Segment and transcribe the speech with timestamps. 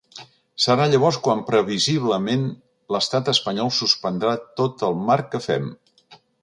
[0.63, 2.47] Serà llavors quan previsiblement
[2.97, 5.75] l’estat espanyol suspendrà tot el marc que fem.